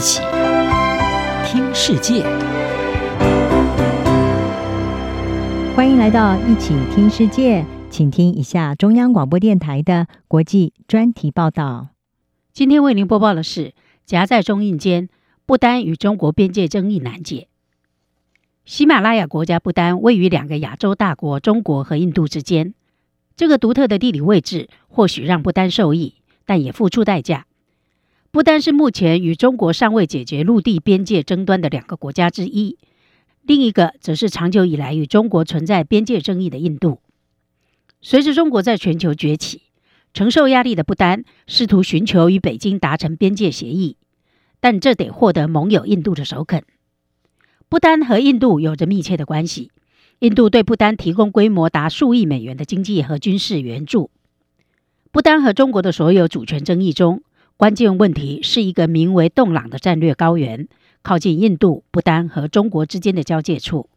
[0.00, 0.22] 起
[1.44, 2.22] 听世界，
[5.76, 11.88] 欢迎来到一起听世界，请听一下中央广播电台的国际专题报道。
[12.54, 13.74] 今天为您播报的是：
[14.06, 15.10] 夹在中印间，
[15.44, 17.48] 不丹与中国边界争议难解。
[18.64, 22.72] 喜马拉雅国家不丹位于两个亚洲大国中国和印度之间，
[23.36, 26.14] 这个独特的地理位置或许让不丹受益，
[26.46, 27.44] 但也付出代价。
[28.32, 32.78] 不丹是目前与中国尚未解决陆地边界争端的两个国家之一，
[33.42, 37.00] 另一个则是长久以来与中国存在边界争议的印度。
[38.00, 39.62] 随着中国在全球崛起，
[40.14, 43.96] 承受压力的不丹试图寻求与北京达成边界协议，
[44.60, 46.62] 但这得获得盟友印度的首肯。
[47.68, 49.72] 不丹和印度有着密切的关系，
[50.20, 54.08] 印度对不丹提供规模达数亿美元的经济和军事援助。
[55.10, 57.22] 不丹和中国的所有主权争议中，
[57.60, 60.66] 关键问题是一个名为洞朗的战略高原，
[61.02, 63.90] 靠近印度、不丹和中国之间的交界处。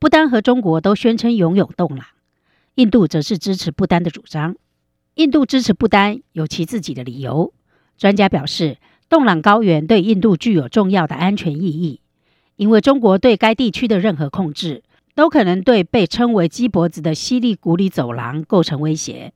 [0.00, 2.04] 不丹和中国都宣称拥有洞朗，
[2.74, 4.56] 印度则是支持不丹的主张。
[5.14, 7.52] 印度支持不丹有其自己的理由。
[7.96, 8.78] 专家表示，
[9.08, 12.00] 洞朗高原对印度具有重要的安全意义，
[12.56, 14.82] 因为中国对该地区的任何控制
[15.14, 19.32] 都可能对被称为“鸡脖子”的西里古里走廊构成威胁。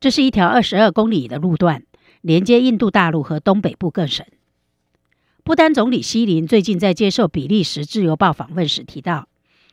[0.00, 1.84] 这是一条二十二公里的路段。
[2.20, 4.26] 连接印度大陆和东北部各省。
[5.42, 9.28] 不丹总理希林最近在接受比利时自由报访问时提到，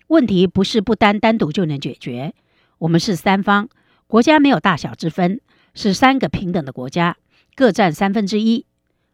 [0.08, 2.34] 问题不是不丹单独就能解决，
[2.80, 3.70] 我们是三方，
[4.08, 5.42] 国家没有大小之分，
[5.74, 7.18] 是三个平等的国家，
[7.56, 8.66] 各占三分之一。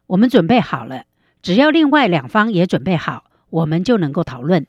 [0.06, 1.04] 我们准备好了，
[1.42, 4.66] 只要另外两方也准备好，我们就能够讨论。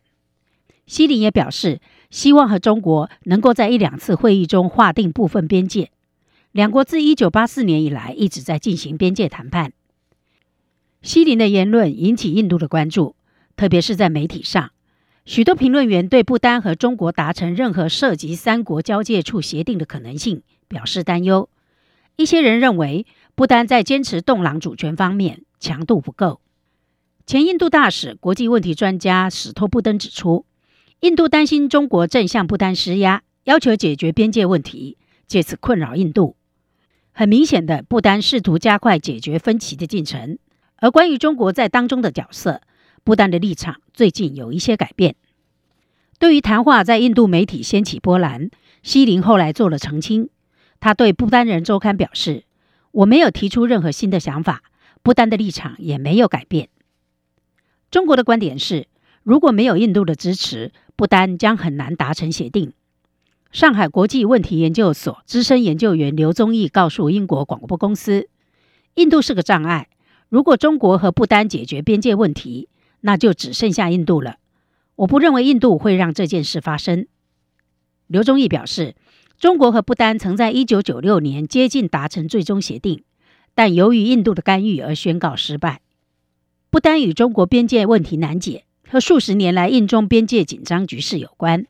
[0.87, 5.91] 希林也表示，希望和中国能够在一两次会议中划定部分边界。
[6.55, 9.73] 两国自一九八四年以来一直在进行边界谈判。
[11.01, 13.17] 希林的言论引起印度的关注，
[13.57, 14.71] 特别是在媒体上，
[15.25, 21.49] 许多评论员对不丹和中国达成任何涉及三国交界处协定的可能性表示担忧。
[22.15, 26.39] 一些人认为，不丹在坚持洞朗主权方面强度不够。
[27.25, 30.45] 前印度大使、国际问题专家史托布登指出，
[31.01, 34.97] 印度担心中国正向不丹施压，要求解决边界问题，
[35.27, 36.37] 借此困扰印度。
[37.17, 40.37] 很明显的，不丹试图加快解决分歧的进程，
[40.75, 42.61] 而关于中国在当中的角色，
[43.05, 45.15] 不丹的立场最近有一些改变。
[46.19, 48.49] 对于谈话在印度媒体掀起波澜，
[48.83, 50.27] 希林后来做了澄清。
[50.81, 52.43] 他对《不丹人周刊》表示
[52.91, 54.63] ：“我没有提出任何新的想法，
[55.01, 56.67] 不丹的立场也没有改变。”
[57.89, 58.87] 中国的观点是，
[59.23, 62.73] 如果没有印度的支持，不丹将很难达成协定。
[63.51, 68.27] 上海国际问题研究所资深研究员刘宗义告诉英国广播公司
[68.95, 69.87] ：“印度是个障碍。
[70.27, 72.67] 如果中国和不丹解决边界问题，
[73.01, 74.37] 那就只剩下印度了。
[74.97, 77.07] 我不认为印度会让这件事发生。”
[78.07, 78.95] 刘宗义表示，
[79.39, 83.03] 中国和不丹曾在1996年接近达成最终协定，
[83.53, 85.81] 但由于印度的干预而宣告失败。
[86.69, 91.65] 不丹与中国边界问题难解，和数十年来印中边界紧张局势有关。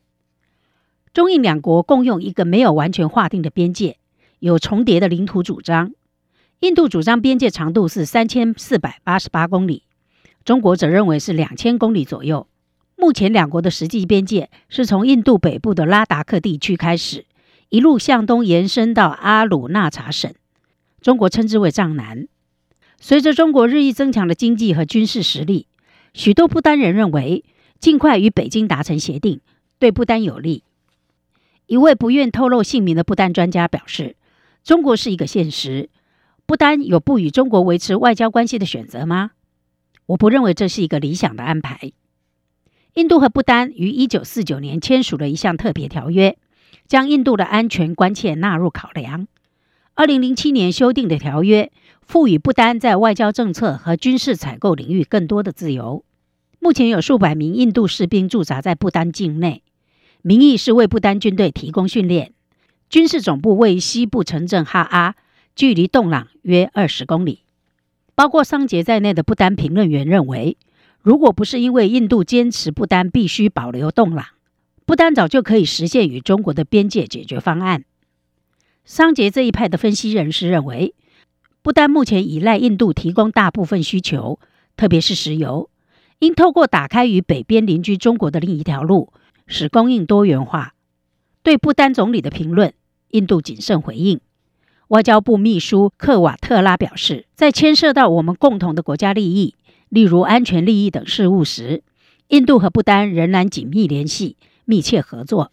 [1.15, 3.95] 中印两国共用一个没有完全划定的边界，
[4.39, 5.93] 有重叠的领土主张。
[6.59, 9.83] 印度主张边界长度是三千四百八十八公里，
[10.43, 12.47] 中国则认为是两千公里左右。
[12.97, 17.25] 目前两国的实际边界是从印度北部的拉达克地区开始，
[17.69, 20.33] 一路向东延伸到阿鲁纳查省，
[20.99, 22.27] 中国称之为藏南。
[22.99, 25.67] 随着中国日益增强的经济和军事实力，
[26.13, 27.45] 许多不丹人认为，
[27.79, 29.39] 尽快与北京达成协定
[29.79, 30.63] 对不丹有利。
[31.67, 34.15] 一位不愿透露姓名的不丹专家表示
[34.63, 35.89] ：“中国是一个现实，
[36.45, 39.31] 不丹有不与中国维持外交关系的选择吗？
[40.07, 41.91] 我不认为这是一个理想的安排。”
[42.95, 46.37] 印度和不丹于一九四九年签署了一项特别条约，
[46.87, 49.27] 将印度的安全关切纳入考量。
[49.95, 51.71] 二零零七年修订的条约
[52.01, 56.05] 赋予不丹在外交政策和军事采购领域更多的自由。
[56.59, 59.63] 目前有数百名印度士兵驻扎在不丹境内。
[60.27, 62.33] 名义是为不丹军队提供训练，
[62.89, 65.15] 军事总部位于西部城镇哈阿，
[65.55, 67.43] 距离洞朗约二十公里。
[68.15, 70.57] 包括桑杰在内的不丹评论员认为，
[70.99, 74.25] 如果不是因为印度坚持不丹必须保留洞朗，
[74.83, 77.85] 不丹早就可以实现与中国的边界解决方案。
[78.83, 80.95] 桑杰这一派的分析人士认为，
[81.61, 84.39] 不丹目前依赖印度提供大部分需求，
[84.75, 85.69] 特别是石油，
[86.17, 89.13] 应透过打开与北边邻居中国的另一条路。
[89.47, 90.73] 使供应多元化。
[91.43, 92.73] 对不丹总理的评论，
[93.09, 94.19] 印度谨慎回应。
[94.89, 99.55] 外交部秘书克瓦特拉表示，在牵涉到我们共同的国家利益，
[99.89, 101.83] 例如安全利益等事务时，
[102.27, 105.51] 印度和不丹仍然紧密联系、密切合作。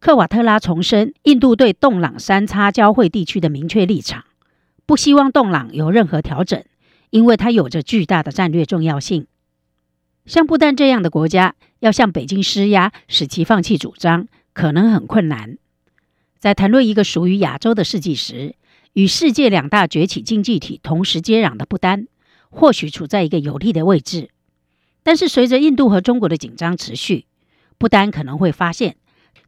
[0.00, 4.24] 克瓦特拉重申印度对洞朗三叉交汇地区的明确立场，
[4.86, 6.64] 不希望洞朗有任何调整，
[7.10, 9.26] 因为它有着巨大的战略重要性。
[10.28, 15.56] 像不丹这样的国家，要向北京施压，使其放弃主张，可能很困难。
[16.38, 18.54] 在谈论一个属于亚洲的世纪时，
[18.92, 22.06] 与世界两大崛起经济体同时接壤的不丹，
[22.50, 24.28] 或许处在一个有利的位置。
[25.02, 27.24] 但是，随着印度和中国的紧张持续，
[27.78, 28.96] 不丹可能会发现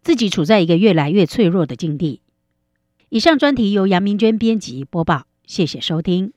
[0.03, 2.23] 自己处在一个越来越脆弱的境地。
[3.11, 6.33] 以上专题由杨明娟编辑播报，谢谢收听。